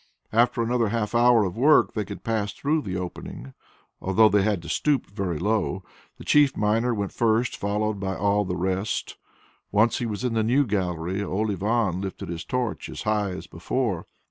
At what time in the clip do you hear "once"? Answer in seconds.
9.71-9.99